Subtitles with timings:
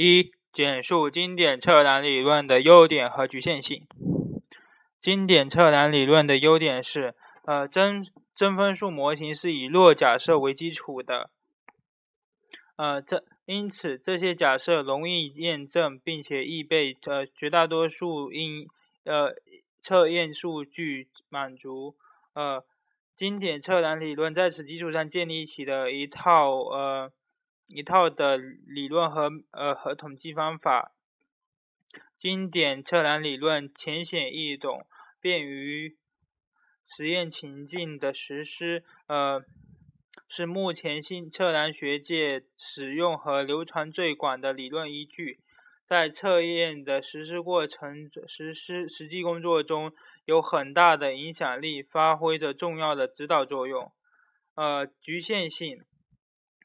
[0.00, 3.84] 一、简述经典测量理论的优点和局限性。
[5.00, 11.30] 经典测量理论的优点是，呃，真真分数模型是以弱假设为基础的，
[12.76, 18.68] 呃，这因此这些假设容易验证，并且易被呃绝大多数应
[19.02, 19.34] 呃
[19.80, 21.96] 测验数据满足。
[22.34, 22.64] 呃，
[23.16, 27.10] 经典测量理论在此基础上建立起的一套呃。
[27.68, 30.92] 一套的理论和呃和统计方法，
[32.16, 34.86] 经典测量理论浅显易懂，
[35.20, 35.96] 便于
[36.86, 39.44] 实验情境的实施，呃，
[40.28, 45.40] 是目前新测量学界使用和流传最广的理论依据，
[45.84, 49.92] 在测验的实施过程实施实际工作中
[50.24, 53.92] 有很大的影响力，发挥着重要的指导作用。
[54.54, 55.84] 呃，局限性。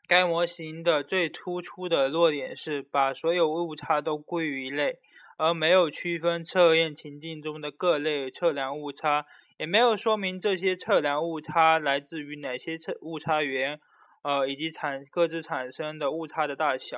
[0.08, 5.00] 该模型的最突出的弱点是把所有误差都归于一类，
[5.38, 9.26] 而没有区分测验情境中的各类测量误差，
[9.58, 13.80] 也没有说明这些测量误差来自于哪些测误差源，
[14.24, 16.98] 呃，以及产各自产生的误差的大小。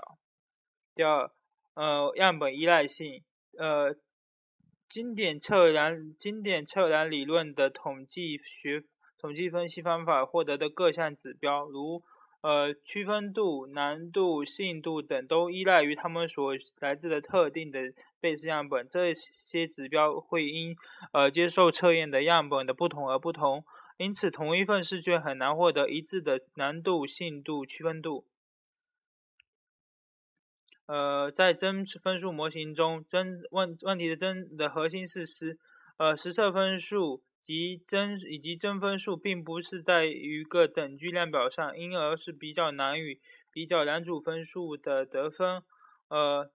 [0.95, 1.31] 第二，
[1.75, 3.23] 呃，样本依赖性，
[3.57, 3.95] 呃，
[4.89, 8.81] 经典测量经典测量理论的统计学
[9.17, 12.01] 统计分析方法获得的各项指标，如
[12.45, 18.87] 呃，区分度、难度、信度等都依赖于它们所来自的特定的贝氏样本。
[18.87, 20.75] 这些指标会因
[21.11, 23.65] 呃接受测验的样本的不同而不同，
[23.97, 28.27] 因此同一份试卷很难获得一致的难度、信度、区分度。
[30.85, 35.57] 呃，在真分数模型中，真问问题的真的核心是实
[35.97, 37.23] 呃实测分数。
[37.45, 45.61] 及真以及真分数并不是在一个等距量表上，因而是比较难与比较两组分数的得分。
[46.07, 46.51] 呃，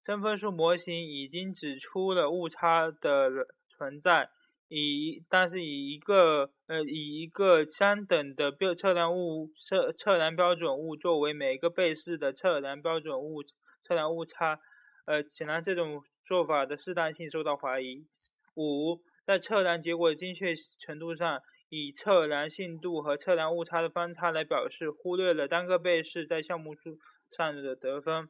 [0.00, 4.30] 真分数模型已经指出了误差的存在，
[4.68, 13.42] 以但是以一个呃以一个相等的标测量误测测量标准物作为每个倍式的测量标准物
[13.82, 14.60] 测量误差，
[15.06, 18.06] 呃，显然这种做法的适当性受到怀疑。
[18.54, 19.02] 五。
[19.24, 26.98] 在测量结果的精确程度上，以测量信度和测量误差的方差来表示，忽略了单个被试在项目数
[27.30, 28.28] 上的得分。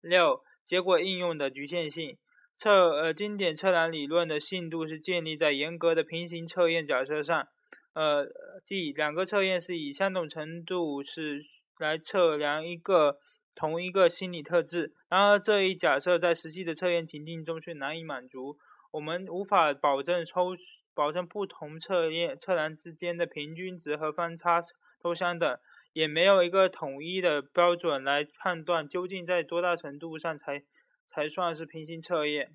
[0.00, 2.16] 六、结果应用的局限性。
[2.56, 7.46] 测呃经典测量理论的信度是建立在严格的平行测验假设上，
[7.92, 8.26] 呃，
[8.64, 11.42] 即两个测验是以相同程度是
[11.78, 13.18] 来测量一个
[13.54, 14.94] 同一个心理特质。
[15.10, 18.56] 然而，这一假设在实际的测验情境中却难以满足。
[18.96, 20.56] 我们无法保证抽
[20.94, 24.58] 保证不同测验测量之间的平均值和方差
[25.02, 25.58] 都相等，
[25.92, 30.62] 也没有一个统一的标准来判断究竟在多大程度上才
[31.06, 32.54] 才算是平行测验。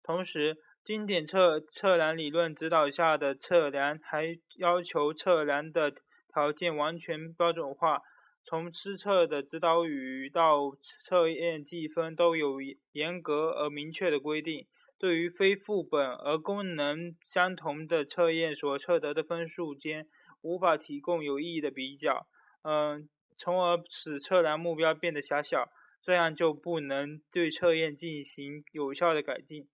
[0.00, 5.92] 同时，经典测测量理论指导下的测量还要求测量的
[6.32, 8.00] 条件完全标准化，
[8.44, 12.58] 从施测的指导语到测验计分都有
[12.92, 14.68] 严格而明确的规定。
[14.96, 20.08] 对于非副本而功能相同的测验所测得的分数间，
[20.40, 22.26] 无法提供有意义的比较，
[22.62, 25.68] 嗯，从而使测量目标变得狭小，
[26.00, 29.68] 这样就不能对测验进行有效的改进。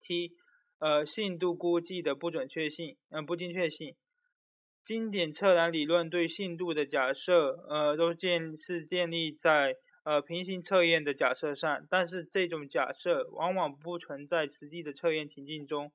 [0.00, 0.32] 七，
[0.80, 3.94] 呃，信度估计的不准确性，嗯，不精确性，
[4.84, 9.76] 经典测量理论对信度的假设，呃，都建是建立在。
[10.06, 15.90] 呃，平行测验的假设上，但是这种假设往往不存在实际的测验情境中。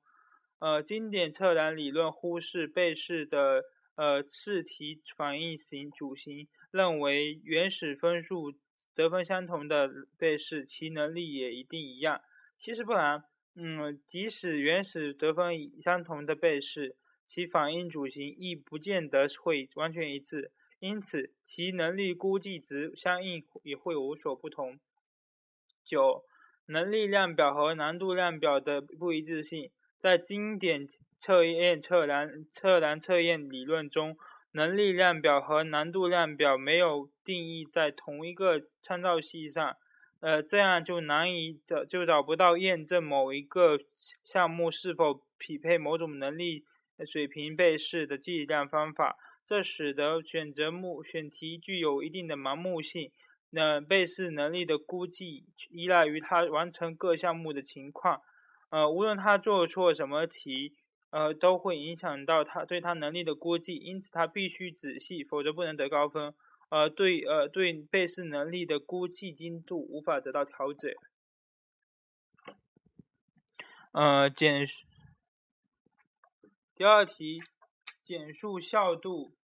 [0.58, 3.62] 呃，经典测量理论忽视被试的
[3.94, 8.52] 呃试题反应型主型，认为原始分数
[8.94, 12.20] 得分相同的被试，其能力也一定一样。
[12.58, 13.24] 其实不然，
[13.54, 20.52] 嗯，即使原始得分相同的被试，其反应主型亦不见得会完全一致。
[20.82, 24.80] 因此，其能力估计值相应也会有所不同。
[25.84, 26.24] 九、
[26.66, 34.18] 能力量表和难度量表的不一致性，在经典测验测量测量测验理论中，
[34.50, 39.76] 能力量表和难度量表没有定义在同一个参照系上，
[40.18, 43.78] 呃，这样就难以找就找不到验证某一个
[44.24, 46.64] 项目是否匹配某种能力
[47.06, 49.16] 水平被试的计量方法。
[49.52, 53.12] 这使得选择目选题具有一定的盲目性。
[53.50, 58.22] 那被试能力的估计依赖于他完成各项目的情况。
[58.70, 60.72] 呃，无论他做错什么题，
[61.10, 63.74] 呃，都会影响到他对他能力的估计。
[63.76, 66.32] 因此，他必须仔细，否则不能得高分。
[66.70, 70.90] 呃对呃对被试能力的估计精度无法得到调整。
[73.92, 74.64] 呃，简
[76.74, 77.42] 第二题，
[78.02, 79.34] 简述效度。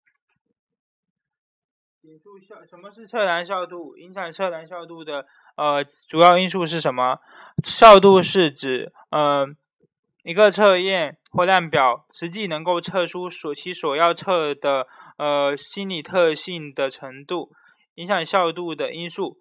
[2.08, 3.94] 简述效什么是测量效度？
[3.98, 5.26] 影响测量效度的
[5.56, 7.18] 呃主要因素是什么？
[7.62, 9.46] 效度是指呃
[10.22, 14.86] 一个测验或量表实际能够测出所其所要测的
[15.18, 17.50] 呃心理特性的程度。
[17.96, 19.36] 影响效度的因素。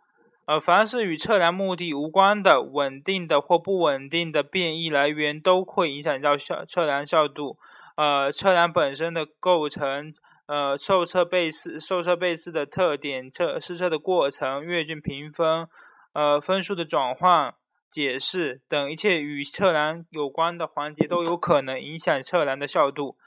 [0.45, 7.57] 呃，凡是与测量目的无关的稳定的或不稳定的变异来源，都会影响到效测量效度。
[7.95, 10.13] 呃，测量本身的构成，
[10.47, 15.67] 呃，受测被试受测被试的特点，测试测的过程，阅卷评分，
[16.13, 17.53] 呃，分数的转换、
[17.91, 23.17] 解释等一切与测量有关的环节，都有可能影响测量的效度。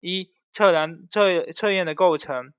[0.00, 2.52] 一、测量测测验的构成。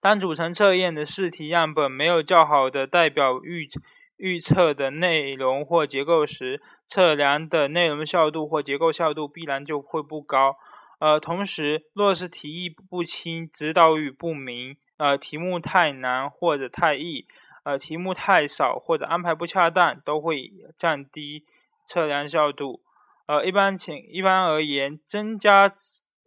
[0.00, 3.68] 当组成测验的试题样本没有较好的代表预
[4.16, 10.56] 预测的内容或结构时，测量的内容效度或结构效度必然就会不高。
[10.98, 17.26] 呃，同时，若是题意不清、指导语不明、呃，题目太难或者太易、
[17.64, 21.44] 呃，题目太少或者安排不恰当，都会降低
[21.86, 22.82] 测量效度。
[23.26, 25.72] 呃，一般情一般而言，增加。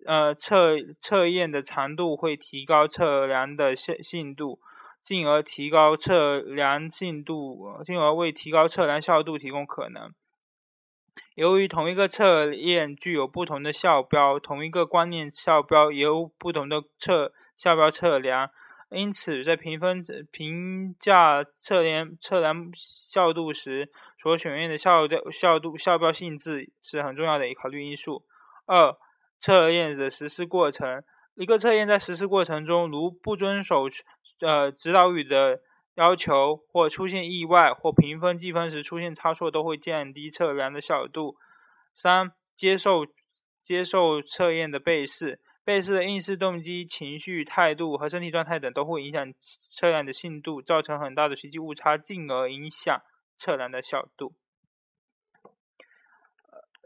[0.05, 4.59] 呃，测测验的长度会提高测量的信信度，
[5.01, 10.13] 进而提高测量信度，进而为提高测量效度提供可能。
[11.35, 18.49] 由于同一个测验具有不同的校标，同一个观念校标也有不同的测校标测量，
[18.89, 28.23] 因此在评分评价测量测量效度时，所选用的校标效度校标性质是很重要的一考虑因素。
[28.65, 28.95] 二
[29.37, 31.03] 测验的实施过程，
[31.35, 33.87] 一个测验在实施过程中，如不遵守
[34.39, 35.59] 呃指导语的
[35.97, 41.35] 要求，或出现意外，或评分计分时出现差错，都会降低测量的效度。
[41.93, 43.05] 三、接受
[43.61, 53.01] 接受测验的被试，被试的应试动机、情绪、态度和身体状态等，都会影响测量的信度，造成很大的随机误差，进而影响
[53.35, 54.33] 测量的效度。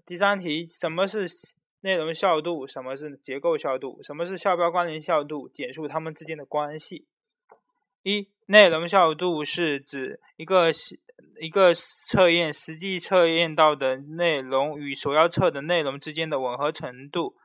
[0.06, 1.26] 第三题，什么是？
[1.84, 4.04] 内容效度，什么是结构效度？
[4.04, 5.50] 什么是校标关联效度？
[5.50, 7.08] 简述它们之间的关系。
[8.04, 10.72] 一、内容效度是指一个
[11.40, 17.36] 一个测验实际测验到的内容与所要测的内容之间的吻合程度。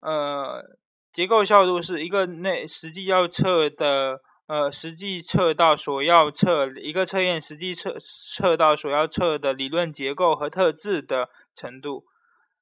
[0.00, 0.76] 呃，
[1.12, 4.20] 结构效度是一个内实际要测的。
[4.48, 12.04] 呃，实际测到所要测一个测验实际测测到所要测的理论结构和特质的程度。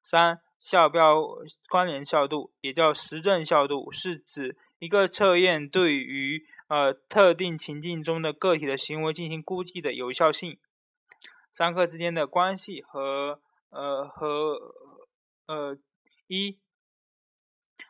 [0.01, 1.21] 三、校标
[1.67, 10.57] 关联效度也叫实证效度，是指一个测验对于呃特定情境中的个体的行为进行估计的有效性。
[11.51, 13.41] 三个之间的关系和
[13.71, 14.57] 呃和
[15.47, 15.77] 呃
[16.27, 16.57] 一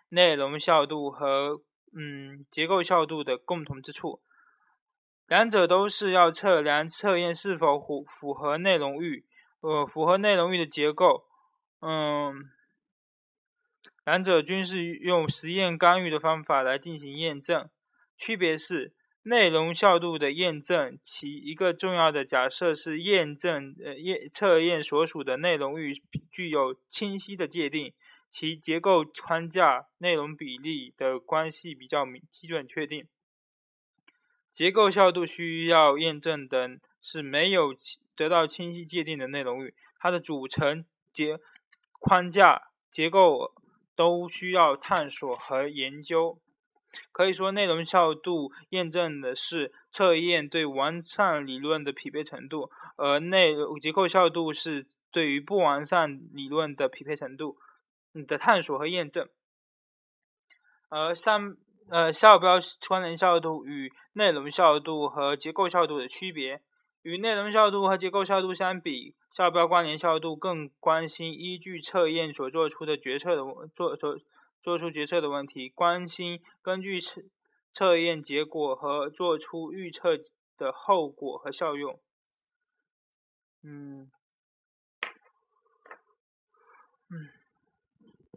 [0.09, 1.61] 内容效度和。
[1.93, 4.21] 嗯，结构效度的共同之处，
[5.27, 9.25] 两者都是要测量测验是否符符合内容域，
[9.59, 11.25] 呃，符合内容域的结构。
[11.81, 12.45] 嗯，
[14.03, 17.69] 两者均是用实验干预的方法来进行验证。
[18.17, 27.93] 区别是，内容效度的验证，其一个重要的假设是验证呃验测验所属的内容域具有清晰的界定。
[28.29, 33.05] 其结构框架、内容比例的关系比较明基本确定。
[34.53, 37.75] 结构效度需要验证的是没有
[38.15, 41.39] 得到清晰界定的内容域，它的组成、结
[41.99, 43.53] 框架、结构
[43.95, 46.39] 都需要探索和研究。
[47.11, 57.57] 可以说，内容效度验证的是测验对完善理论的匹配程度，而内结构效度是对于不完善理论的匹配程度。
[58.27, 59.25] 的探索和验证，
[60.89, 61.55] 而上
[61.89, 66.61] 呃校标关联效度与内容效度和结构效度的区别，
[67.01, 73.43] 与内容效度和结构效度相比，校标关联效度更关心依据测验所做出的决策的
[73.73, 74.17] 做做
[74.61, 77.21] 做出决策的问题，关心根据测
[77.73, 80.17] 测验结果和做出预测
[80.57, 81.99] 的后果和效用。
[83.63, 84.20] 嗯，嗯。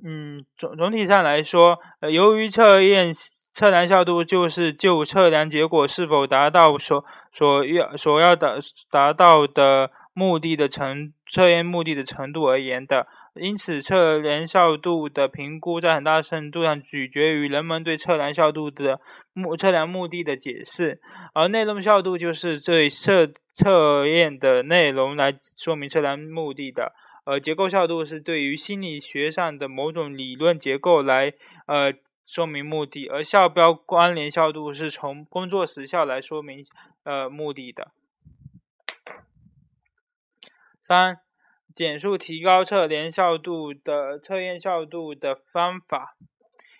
[0.06, 3.10] 嗯，总总体上来说，呃，由于测验
[3.54, 8.56] 测量效度就是就测量结果是否达到所所要所要达
[8.90, 19.00] 达到的目的的程测验目的的程度而言的，因此测量效度的评估在很大程度上取决于人们对测量效度的
[19.32, 21.00] 目测量目的的解释，
[21.32, 26.92] 而内容效度就是对测测验的内容来说明测量目的的，
[27.24, 31.34] 呃结构效度是对于心理学上的某种理论结构来
[31.66, 31.92] 呃
[32.24, 36.64] 说明目的，而效标关联效度是从工作时效来说明
[37.02, 37.92] 呃目的的。
[40.80, 41.20] 三。
[41.74, 46.16] 简述提高测量效度的测验效度的方法：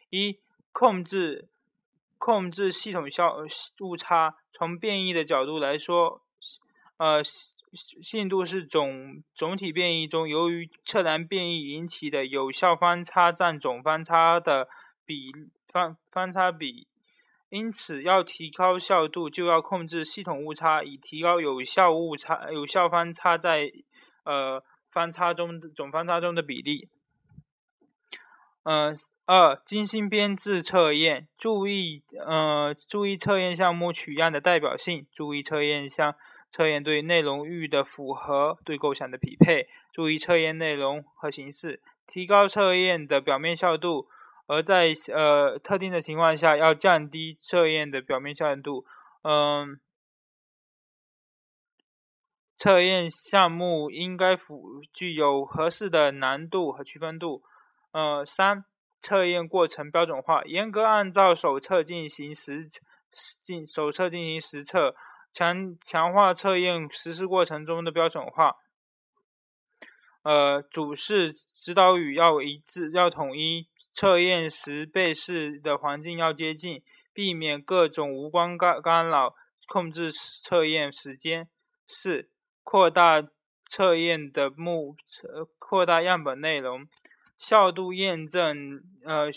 [0.09, 0.39] 一、
[0.71, 1.49] 控制
[2.17, 3.39] 控制系统效
[3.81, 4.37] 误差。
[4.53, 6.23] 从变异的角度来说，
[6.99, 7.21] 呃，
[7.75, 14.69] 信度是总总体变异中由于测量变异引起的有效方差占总方差的
[15.05, 15.33] 比
[15.69, 16.87] 方方差比。
[17.51, 23.71] 因此，要提高效度，就要控制系统误差，以提高有效误差有效方差在
[24.25, 24.63] 呃。
[24.95, 26.89] 方差中总方差中的比例。
[28.63, 36.15] 嗯，二精心编制测验，注意呃注意测验项目取样的代表性，注意测验项
[36.55, 44.07] 测验对内容域的符合，对构想的匹配，注意测验内容和形式，提高测验的表面效度，
[44.47, 48.85] 而在呃特定的情况下要降低测验的表面效度。
[49.23, 49.81] 嗯。
[52.57, 57.43] 测验项目应该符具有合适的难度和区分度。
[57.91, 58.65] 呃，三、
[59.03, 62.63] 测验过程标准化，严格按照手册进行实
[63.43, 64.95] 进手册进行实测，
[65.35, 68.57] 强强化测验实施过程中的标准化。
[70.23, 79.35] 呃，主试指导语要一致，要统一，测验时被试的环境要接近，避免各种无关干干扰，
[79.67, 81.49] 控制测验时间。
[81.87, 82.31] 四。
[82.67, 83.23] 扩大
[83.67, 84.97] 测验的目，
[85.59, 86.89] 扩大样本内容，
[87.37, 89.29] 效度验证呃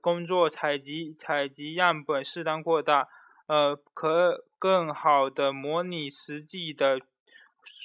[0.00, 3.08] 工作采集采集样本适当扩大，
[3.48, 7.00] 呃可更好的模拟实际的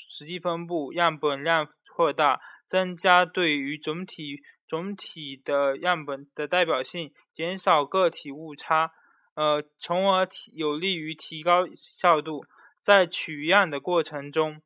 [0.09, 8.91] 实际分布，样本量扩大，增加对于总体总体的样本的代表性，减少个体误差，
[9.35, 12.43] 呃从而提有利于提高效度，
[12.79, 14.59] 在取样的过程中。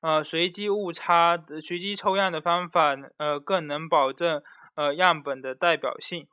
[0.00, 4.42] 呃，随机误差随机抽样的方法，呃，更能保证
[4.74, 6.28] 呃样本的代表性。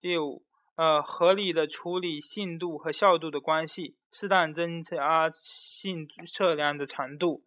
[0.00, 7.42] 第五，呃，合理的处理信度和效度的关系，适当增加信测量的长度。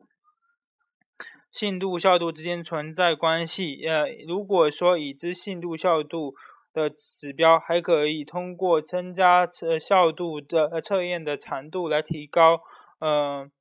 [1.51, 6.36] 信度效度之间存在关系，呃，如果说已知信度效度
[6.74, 12.62] 的指标，还可以通过增加测效度的测验的长度来提高。
[13.00, 13.51] 嗯，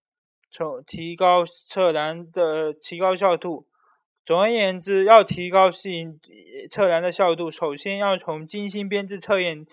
[0.51, 3.67] 从提高测量的提高效度。
[4.25, 6.19] 总而言之，要提高性
[6.71, 9.67] 测量的效度，首先要从精心编制测验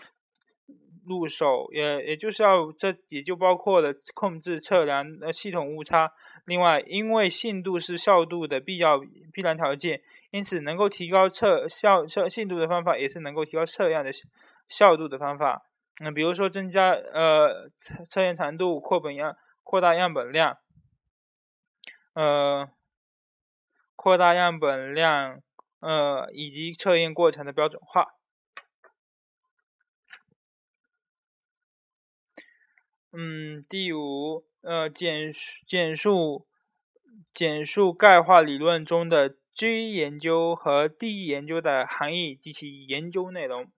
[1.05, 6.12] 入手，也也就是要这也就包括了控制测量的系统误差。
[6.46, 9.00] 另外，因为信度是效度的必要
[9.31, 14.12] 必然条件，因此能够提高测效测信度的方法，也是能够提高测量的
[14.67, 15.63] 效度的方法。
[16.03, 19.36] 嗯，比如说增加呃测测验长度，扩本样。
[19.63, 20.58] 扩大样本量，
[22.13, 22.67] 呃，
[24.01, 25.43] 扩大样本量，
[25.79, 28.15] 呃，以及测验过程的标准化。
[33.12, 35.31] 嗯，第五，呃，简
[35.67, 36.48] 简述
[37.31, 43.72] 简述钙化理论中的 G 研究和 D 研究的含义及其研究内容。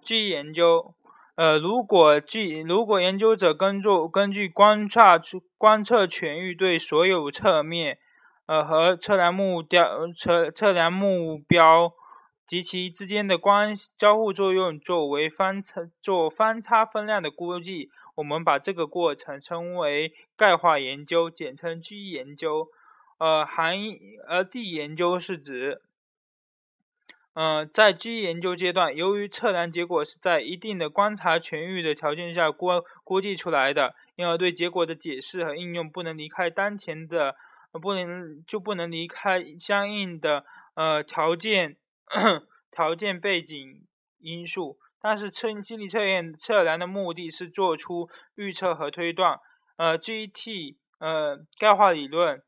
[0.00, 0.94] G 研究。
[1.34, 5.20] 呃，如果 G 如果研究者根据根据观察
[5.58, 7.98] 观测全域对所有侧面，
[8.50, 11.92] 呃和测量目标测测量目标
[12.48, 22.66] 及其之间的关交互作用作为方差做方差分量的估计，我们把这个过程称为钙化研究，简称 G 研究。
[23.18, 25.80] 呃，含义而 D 研究是指。
[27.34, 32.66] 呃，在 G 研究阶段，由于测量结果是在一定的观察全域的条件下估
[33.04, 37.36] 估计出来的，因而对结果的解释和应用不能离开当前的，
[37.78, 41.76] 不能就不能离开相应的呃条件
[42.70, 43.86] 条件背景
[44.18, 44.78] 因素。
[45.02, 49.38] 但是测心理测验测量的目的是做出预测和推断。
[49.76, 52.42] 呃，GT 呃钙化理论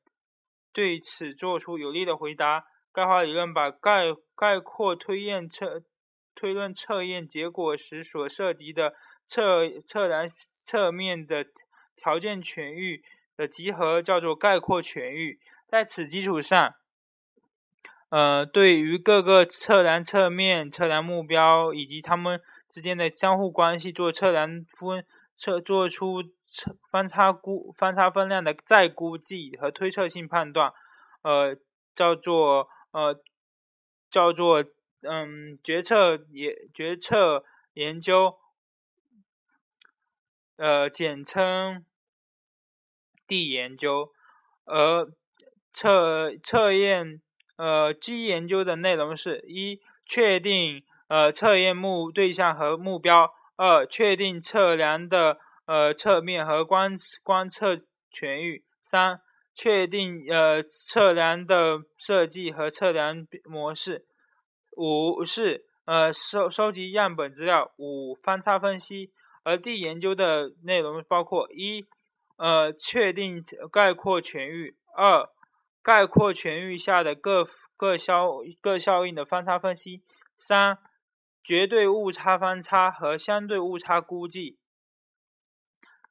[0.71, 2.67] 对此做出有力的回答。
[2.93, 4.03] 钙化理论把概
[4.37, 5.83] 概括推验测
[6.35, 8.95] 推论测验结果时所涉及的
[9.27, 11.47] 测测量侧面的
[11.97, 13.03] 条件全域
[13.43, 15.41] 的集合叫做概括全域。
[15.67, 16.75] 在此基础上，
[18.11, 25.05] 呃，对于各个测量侧面、测量目标以及它们之间的相互关系做测量分
[25.37, 30.73] 测做出测方差估方差分量的再估计和推测性判断，
[31.23, 31.57] 呃，
[31.95, 33.21] 叫做呃
[34.11, 34.63] 叫做
[35.01, 38.39] 嗯决策也决策研究。
[40.57, 41.85] 呃，简称
[43.27, 44.11] 地研究，
[44.65, 45.11] 而
[45.73, 47.21] 测测验
[47.57, 53.27] 呃基研究的内容是：一、确定呃测验目对象和目标；
[53.57, 57.77] 二、确定测量的呃侧面和观观测
[58.11, 59.21] 全域；三、
[59.55, 64.05] 确定呃测量的设计和测量模式；
[64.77, 69.13] 五是呃收收集样本资料；五方差分析。
[69.45, 71.85] 而地研究的内容包括：一、
[72.43, 75.31] 呃，确定概括全域；二、
[75.81, 77.47] 概括全域下的各
[77.77, 80.03] 各效各效应的方差分析；
[80.37, 80.77] 三、
[81.45, 84.59] 绝对误差方差和相对误差估计；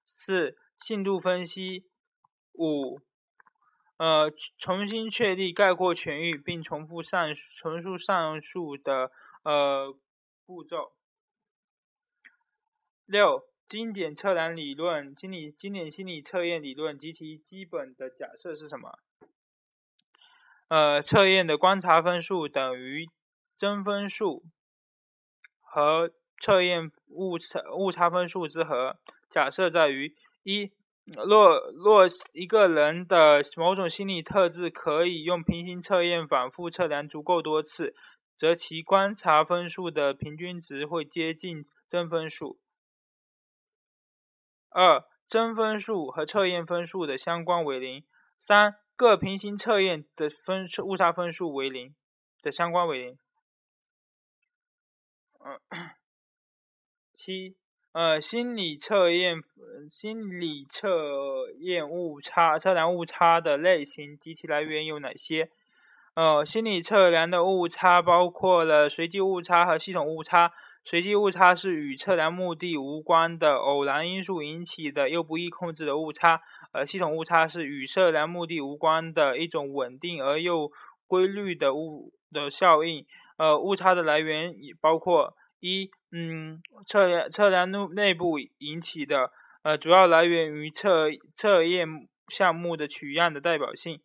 [0.06, 1.84] 四、信度分析；
[2.54, 3.02] 五、
[3.98, 9.12] 呃，重新确立概括全域，并重复上重述上述的
[9.44, 9.94] 呃
[10.46, 10.94] 步骤。
[13.06, 19.00] 六、经典测量理论、经理经典心理测验理论及其基本的假设是什么？
[20.68, 23.08] 呃，测验的观察分数等于
[23.58, 24.44] 真分数
[25.62, 26.12] 和
[26.42, 28.98] 测验误差误差分数之和。
[29.30, 30.13] 假设在于：
[30.44, 30.74] 一、
[31.06, 37.96] 若若一个人的某种心理特质可以用平行测验反复测量足够多次，
[38.36, 42.60] 则其观察分数的平均值会接近真分数。
[44.72, 48.04] 二、真分数和测验分数的相关为零。
[48.38, 51.94] 三、各平行测验的分误差分数为零
[52.42, 53.18] 的相关为零。
[55.44, 55.60] 嗯，
[57.13, 57.56] 七、
[57.92, 59.43] 呃，心理测验
[59.89, 65.52] 心理测验误差测量误差的类型及其来源有哪些？
[66.15, 70.52] 呃，心理测量的误差包括了随机误差和系统误差。
[70.84, 76.41] 随机误差是与测量目的无关的偶然因素引起的又不易控制的误差，
[76.72, 80.72] 而系统误差是与测量目的无关的一种稳定而又
[81.06, 83.06] 规律的误的效应。
[83.38, 91.88] 呃，误差的来源也包括一，嗯，测量测量内内部引起的，呃，主要来源于测测验
[92.28, 93.98] 项目的取样的代表性；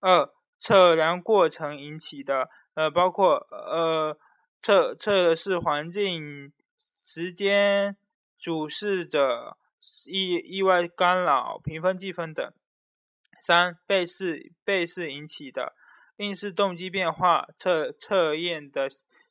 [0.00, 4.18] 二，测量过程引起的，呃，包括呃。
[4.64, 7.94] 测测的是环境、时间、
[8.38, 9.58] 主事者、
[10.06, 12.50] 意意外干扰、评分计分等。
[13.38, 15.74] 三、被试被试引起的
[16.16, 18.88] 应试动机变化、测测验的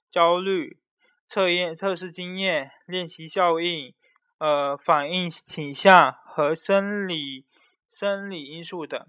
[0.07, 0.77] 焦虑、
[1.25, 3.91] 测验测试经验、练习效应、
[4.37, 7.43] 呃反应倾向和生理
[7.89, 9.03] 生理因素等。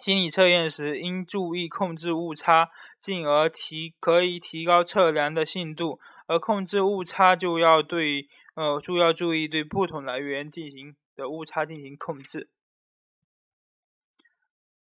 [0.00, 5.98] 心理测验时应注意控制误差，进而提可以提高测量的信度。
[6.28, 12.50] 而控制误差就要对呃，就要注意对不同来源进行的误差进行控制。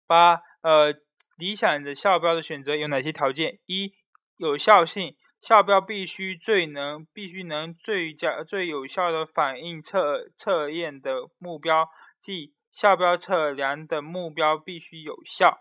[0.06, 0.94] 八呃，
[1.38, 3.60] 理想的校标的选择有哪些条件？
[3.68, 3.94] 一、
[4.36, 11.88] 有效性，校标必须最能必须能最佳最有效的反映测测验的目标，
[12.20, 12.54] 即。
[12.80, 15.60] 校标测量的目标必须有效，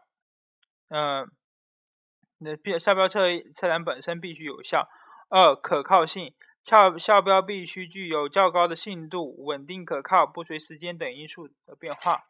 [0.88, 1.28] 嗯，
[2.38, 4.88] 那必校标测测量本身必须有效。
[5.28, 12.22] 二、可靠性，校校标必须具有较高的信度，稳定可靠，不随时间等因素的变化。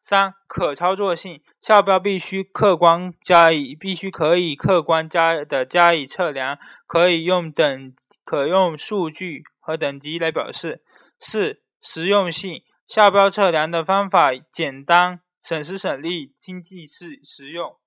[0.00, 6.56] 三、可操作性，校标必须客观加以，必须可以客观加的加以测量，
[6.86, 10.84] 可以用等可用数据和等级来表示。
[11.18, 12.62] 四、实用性。
[12.88, 17.78] 校标测量的方法简单、省时省力、经济适实用。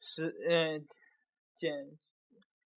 [0.00, 0.84] 十嗯，
[1.54, 1.96] 简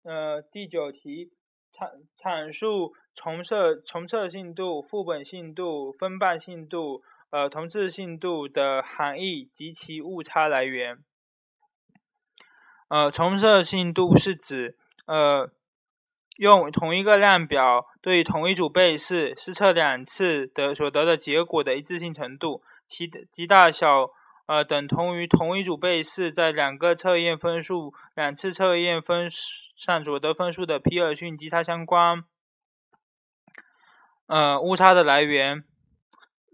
[0.02, 1.30] 呃第九题
[1.72, 11.04] 阐阐述重测重测信度、副本信度、分半信度、呃同质信度的含义及其误差来源。
[12.88, 15.50] 呃，重测信度是指呃
[16.36, 24.10] 用同一个量表对同一组被试试测两次的所得的结果的一致性程度，其其大小
[24.46, 32.24] 呃，等同于同一组倍式在两个测验分数两次测验分上所得分数的皮尔逊级差相关。
[34.26, 35.64] 呃，误差的来源：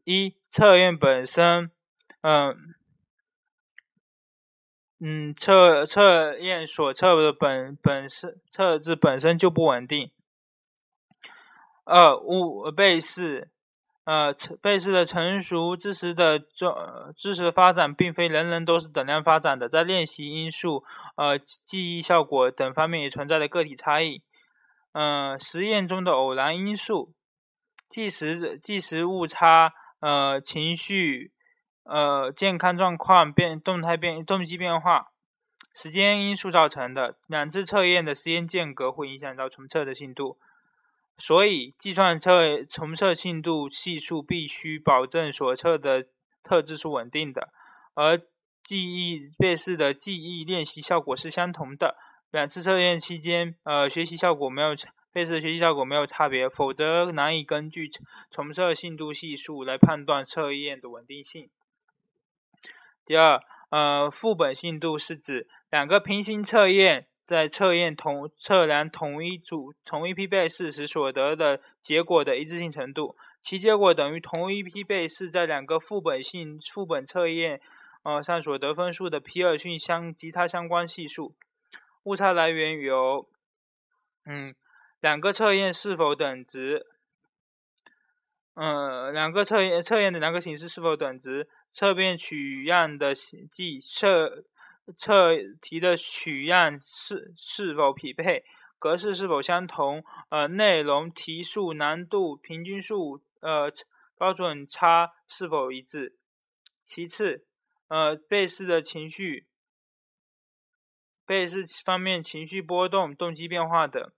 [0.05, 1.71] 一、测验本身，
[2.21, 2.57] 嗯
[5.01, 10.11] 嗯，测测验所测的本本身测字本身就不稳定。
[11.85, 13.49] 二、误背试。
[14.05, 20.83] 呃，背试的成熟知识的这知识的发展，并非人人都是等量发展的，在练习因素、
[21.17, 24.23] 呃记忆效果等方面也存在着个体差异。
[24.93, 27.13] 嗯，实验中的偶然因素，
[27.89, 31.31] 计时计时误差，呃，情绪，
[31.91, 35.09] 呃，健康状况变动态变动机变化，
[35.75, 37.17] 时间因素造成的。
[37.27, 40.39] 两次测验的时间间隔会影响到重测的信度。
[41.19, 46.07] 所以，计算测重测信度系数必须保证所测的
[46.45, 47.49] 特质是稳定的，
[47.95, 48.17] 而
[48.63, 51.97] 记忆贝式的记忆练习效果是相同的。
[52.31, 54.77] 两次测验期间，呃，学习效果没有
[55.13, 57.91] 贝式的学习效果没有差别，否则难以根据
[58.31, 61.51] 重测信度系数来判断测验的稳定性。
[63.11, 67.09] 第二，呃，副本信度是指两个平行测验。
[67.25, 77.61] 在测验同测量同一组同一批被试时所得的结果的一致性程度，其结果等于同一批被试在两个副本性副本测验
[78.05, 81.35] 呃上所得分数的皮尔逊相及它相关系数。
[82.05, 83.29] 误差来源有，
[84.25, 84.55] 嗯，
[85.01, 86.87] 两个测验是否等值，
[88.55, 94.45] 嗯，两个测验测验的两个形式是否等值，测变取样的计测。
[94.97, 98.45] 测题的取样是是否匹配，
[98.77, 103.71] 格式是否相同，呃，内容、题数、难度、平均数，呃，
[104.19, 106.17] 标准差是否一致。
[106.85, 107.47] 其次，
[107.87, 109.47] 呃，背试的情绪，
[111.25, 114.11] 背试方面情绪波动、动机变化等，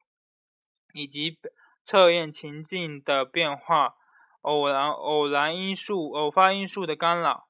[0.94, 1.38] 以及
[1.84, 3.96] 测验情境的变化，
[4.42, 7.48] 偶然偶然因素、偶发因素的干扰。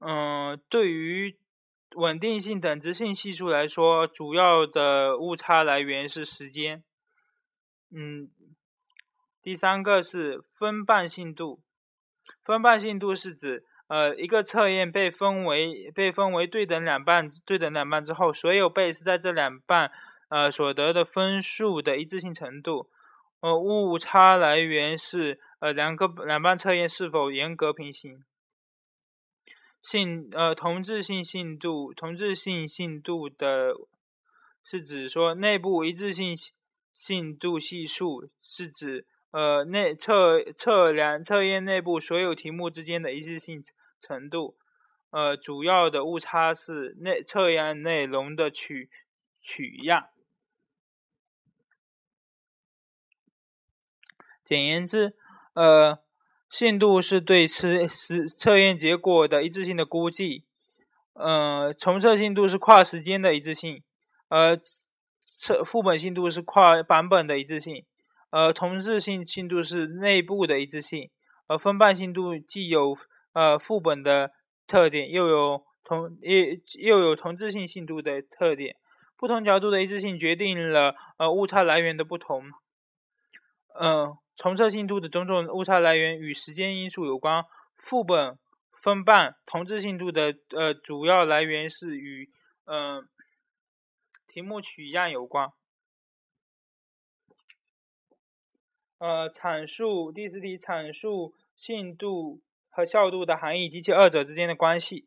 [0.00, 1.38] 嗯，对于
[1.94, 6.82] 稳定性等值性系数来说，主要的误差来源是时间。
[7.90, 8.30] 嗯，
[9.42, 11.60] 第三个是分半信度。
[12.44, 19.90] 分半信度是指，呃，一个测验被分为被分为对等两半，对等两半之后，所有被是在这两半，
[20.28, 22.88] 呃，所得的分数的一致性程度。
[23.40, 28.22] 呃，误差来源是，呃，两个两半测验是否严格平行。
[29.82, 33.72] 信呃同质性信度，同质性信度的，
[34.62, 36.36] 是指说内部一致性
[36.92, 43.62] 信度系数，是指呃内测测量测验内部所有题目之间的一致性
[43.98, 44.58] 程度。
[45.10, 48.90] 呃，主要的误差是内测验内容的取
[49.40, 50.10] 取样。
[54.50, 55.14] 简言之，
[55.54, 55.98] 呃。
[56.50, 60.44] 信度是对测实测验结果的一致性的估计，
[61.12, 63.84] 呃，重测信度是跨时间的一致性，
[64.28, 64.58] 呃，
[65.38, 67.84] 测副本信度是跨版本的一致性，
[68.30, 71.08] 呃，同质性信度是内部的一致性，
[71.46, 72.96] 而分半信度既有
[73.32, 74.32] 呃副本的
[74.66, 78.74] 特点，又有同也又有同质性信度的特点，
[79.16, 82.46] 不同角度的一致性决定了呃误差来源的不同，
[83.80, 84.16] 嗯。
[84.40, 87.44] 重测信度的种种误差来源与时间因素有关，
[87.76, 88.38] 副本
[88.72, 92.32] 分半同质信度的呃主要来源是与
[92.64, 93.06] 嗯
[94.26, 95.52] 题目取样有关。
[98.96, 105.06] 呃，阐述第四题阐述信度和效度的含义及其二者之间的关系。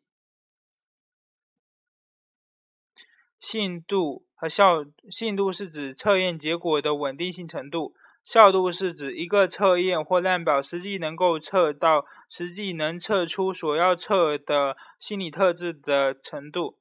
[3.40, 7.96] 信度和效信度是指测验结果的稳定性程度。
[8.24, 16.78] 效度是指一个测验或量表实际能够测到、实际能测出所要测的心理特质的程度，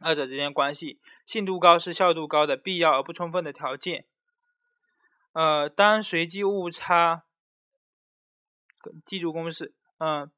[0.00, 1.00] 二者之间关系。
[1.24, 4.04] 信度高是效度高的必要而不充分的条件。
[5.32, 7.22] 呃，当随机误差，
[9.04, 10.30] 记住公式，嗯，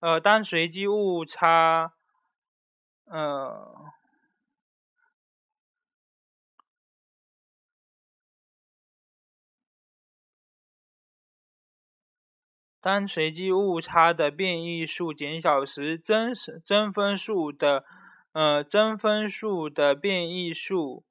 [0.00, 1.92] 呃，当随机误差，
[3.04, 3.92] 呃。
[12.86, 17.84] 当随机误差的变异数减小时，真实真分数的
[18.32, 21.02] 呃真分数的变异数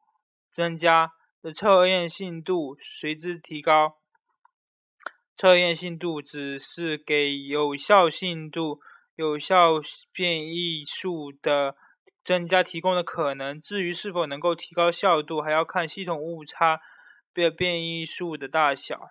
[0.50, 1.12] 增加
[1.42, 3.98] 的，测验信度随之提高。
[5.36, 8.80] 测验信度只是给有效信度
[9.18, 9.72] 有效
[10.14, 11.76] 变异数的
[12.24, 13.60] 增加提供的可能。
[13.60, 16.80] 至于是否能够提高效度，还要看系统误差
[17.34, 19.10] 变变异数的大小。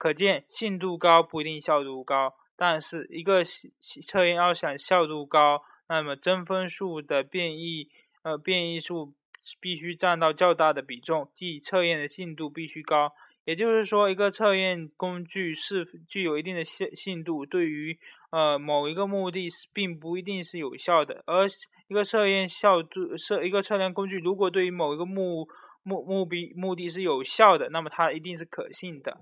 [0.00, 2.32] 可见，信度高不一定效度高。
[2.56, 5.60] 但是，一个测验要想效度高，
[5.90, 7.86] 那么真分数的变异
[8.22, 9.12] 呃变异数
[9.60, 13.12] 必须占到较大的比重，即测验的信度必须高。
[13.44, 17.98] 也就是说，一个测验工具是具有一定的信信度，对于
[18.30, 21.22] 呃某一个目的并不一定是有效的。
[21.26, 21.46] 而
[21.88, 25.46] 一个测验效度测一个测量工具，如果对于某一个目
[25.82, 29.18] 目目的目的是有效的，那么它一定是可信的。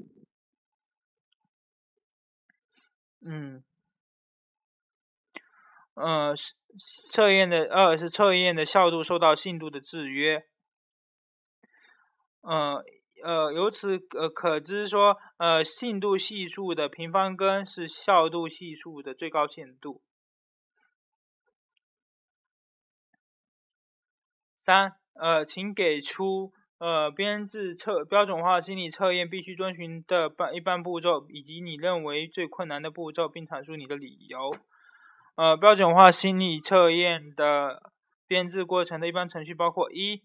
[3.20, 3.64] 嗯，
[5.94, 6.34] 呃，
[7.10, 10.46] 测验的二是测验的效度受到信度的制约。
[12.42, 12.84] 呃
[13.24, 20.00] 呃，由此呃可知说，呃，信度系数的平方根是效度系数的最高限度。
[24.56, 26.52] 三，呃，请给出。
[26.78, 34.54] 呃，编制测标准化心理测验必须遵循的半一般步骤，以及你认为最困难的步骤，并阐述你的理由。
[35.34, 37.90] 呃，标准化心理测验的
[38.26, 40.22] 编制过程的一般程序包括：一、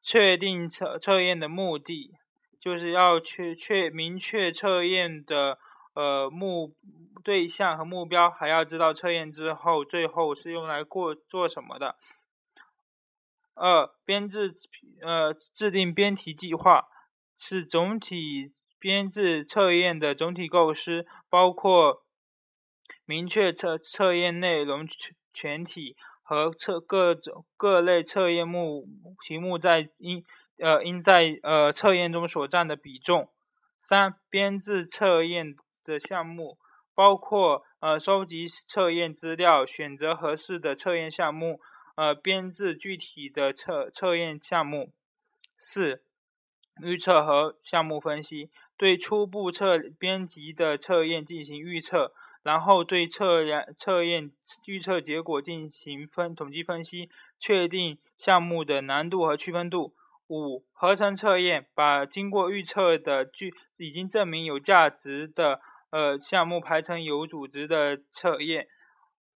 [0.00, 2.10] 确定测测验的目的，
[2.58, 5.58] 就是要确确明确测验的
[5.94, 6.74] 呃目
[7.22, 11.96] 对象和目标，还要知道测验之后最后是用来过做什么的。
[13.54, 14.54] 二、编制
[15.02, 16.86] 呃制定编题计划，
[17.38, 22.02] 是总体编制测验的总体构思，包括
[23.04, 28.88] 明确测测验内容全全体和测各种各类测验目
[29.22, 30.24] 题目在应
[30.58, 33.28] 呃应在呃测验中所占的比重。
[33.76, 36.56] 三、编制测验的项目，
[36.94, 41.60] 包括呃收集测验资料，选择合适的测验项目。
[41.94, 44.90] 呃，编制具体的测测验项目。
[45.58, 46.02] 四、
[46.82, 54.32] 预测和项目分析，对初步测编辑的测验进行预测，然后对测量测验
[54.66, 59.94] 预测结果进行分统计分析，确定项目的难度和区分度。
[60.28, 68.66] 五、合成测验，把经过预测的具已经证明有价值的呃项目排成有组织的测验。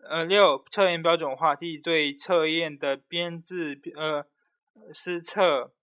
[0.10, 4.26] 呃，六测验标准化，即对测验的编制、呃
[4.94, 5.74] 施测、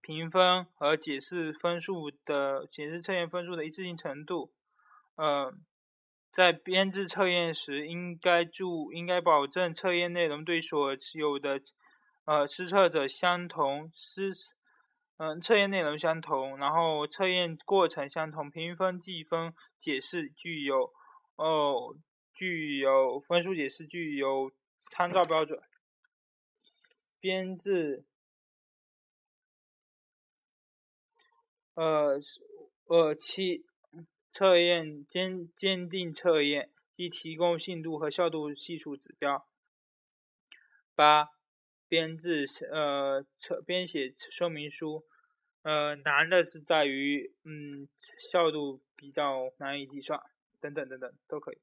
[0.00, 4.52] 评分和解释分数的解释测验分数的一致性程度。
[5.16, 5.52] 呃，
[6.32, 11.60] 在编制测验时，应该注应该保证测验内容对所有的
[12.24, 14.32] 呃施测者相同，施
[15.18, 20.92] 嗯测验内容相同，然后测验过程相同，评分计分解释具有
[21.36, 21.96] 哦。
[22.38, 24.52] 具有分数解释具有
[24.92, 25.60] 参照标准，
[27.18, 28.04] 编制，
[31.74, 32.16] 呃
[32.84, 33.66] 呃七
[34.30, 39.48] 测验坚坚定测验，即提供信度和效度系数指标。
[40.94, 41.30] 八
[41.88, 45.04] 编制呃测编写说明书，
[45.62, 47.88] 呃难的是在于嗯
[48.30, 50.20] 效度比较难以计算，
[50.60, 51.58] 等等等等都可以。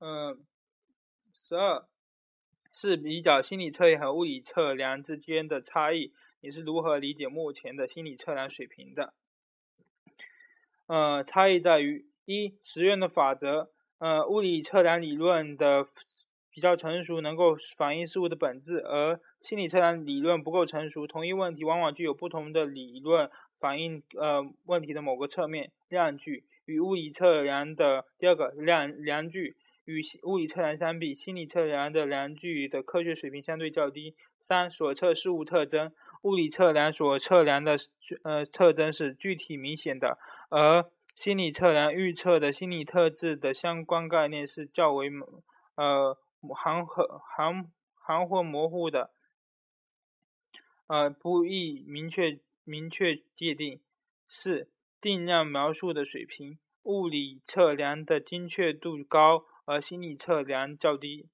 [0.00, 0.38] 嗯，
[1.32, 1.84] 十二
[2.72, 6.12] 是比较心理测验和物理测量之间的差异。
[6.40, 9.12] 你是如何理解目前的心理测量水平的？
[10.86, 13.72] 呃，差异在于一实验的法则。
[13.98, 15.84] 呃，物理测量理论的
[16.48, 21.08] 比较成熟，能够反映事物的本质，而心理测量理论不够成熟。
[21.08, 25.72] 同一问题往往具有不同的理论反映呃问题的某个侧面。
[25.88, 29.56] 量距与物理测量的第二个量量距。
[29.88, 34.14] 与物理测量相比，心理测量的量距的科学水平相对较低。
[34.38, 35.90] 三、所测事物特征，
[36.24, 37.74] 物理测量所测量的
[38.22, 40.18] 呃特征是具体明显的，
[40.50, 45.08] 而心理测量预测的心理特质的相关概念是较为
[45.74, 46.18] 呃
[46.54, 49.10] 含和含含混模糊的，
[50.86, 53.80] 呃不易明确明确界定。
[54.30, 54.68] 四、
[55.00, 59.46] 定量描述的水平，物理测量的精确度高。
[59.68, 61.26] 而心理测量较低，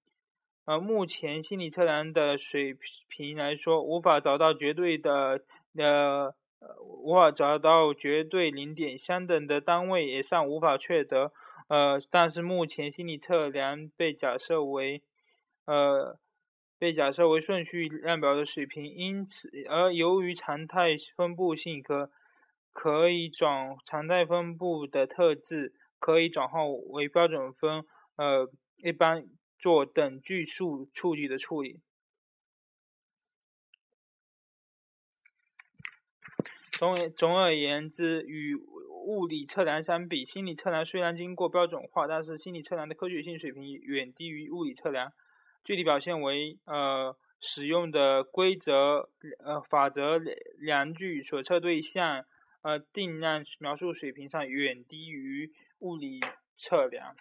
[0.64, 5.44] 而目前心理测量的水平来说，无法找到绝对的
[5.76, 6.34] 呃，
[6.82, 11.32] 无法找到绝对零点相等的单位，也尚无法确得。
[11.68, 15.00] 呃，但是目前心理测量被假设为，
[15.66, 16.18] 呃，
[16.76, 22.10] 被假设为顺序量表的水平，因此而由于常态分布性可
[22.72, 27.84] 可以转常态分布的特质，可以转化为标准分，
[28.16, 28.50] 呃，
[28.82, 29.26] 一般
[29.58, 31.80] 做等距数数据的处理。
[36.72, 45.12] 总总而言之，与物理测量相比，心理测量虽然经过标准化，但是心理测量的科学性水平远低于物理测量。
[45.62, 50.18] 具体表现为：呃，使用的规则、呃法则、
[50.58, 52.24] 量具、所测对象、
[52.62, 56.20] 呃定量描述水平上远低于物理
[56.56, 57.14] 测量。